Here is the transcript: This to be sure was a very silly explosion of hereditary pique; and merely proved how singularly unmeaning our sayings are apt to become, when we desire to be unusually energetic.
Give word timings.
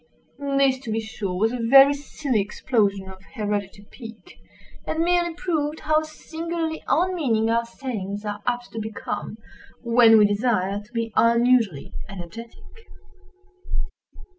This 0.57 0.79
to 0.79 0.91
be 0.91 0.99
sure 0.99 1.35
was 1.37 1.51
a 1.51 1.59
very 1.61 1.93
silly 1.93 2.41
explosion 2.41 3.07
of 3.07 3.21
hereditary 3.35 3.87
pique; 3.91 4.39
and 4.87 5.03
merely 5.03 5.35
proved 5.35 5.81
how 5.81 6.01
singularly 6.01 6.81
unmeaning 6.87 7.51
our 7.51 7.65
sayings 7.65 8.25
are 8.25 8.41
apt 8.47 8.71
to 8.71 8.79
become, 8.79 9.37
when 9.83 10.17
we 10.17 10.25
desire 10.25 10.81
to 10.81 10.91
be 10.91 11.13
unusually 11.15 11.93
energetic. 12.09 12.55